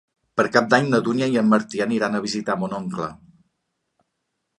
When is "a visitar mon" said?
2.17-2.73